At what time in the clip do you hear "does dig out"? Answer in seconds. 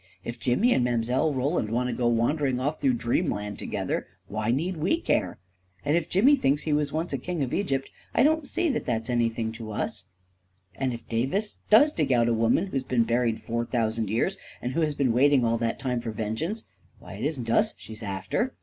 11.69-12.27